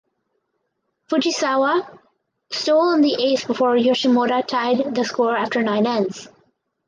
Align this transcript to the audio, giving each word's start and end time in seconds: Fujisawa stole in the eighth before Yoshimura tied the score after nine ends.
Fujisawa 1.11 1.99
stole 2.49 2.93
in 2.93 3.01
the 3.01 3.17
eighth 3.23 3.45
before 3.45 3.75
Yoshimura 3.75 4.43
tied 4.47 4.95
the 4.95 5.05
score 5.05 5.37
after 5.37 5.61
nine 5.61 5.85
ends. 5.85 6.27